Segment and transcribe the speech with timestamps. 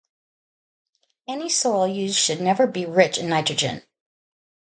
[1.27, 3.83] Any soil used should never be "rich" in nitrogen.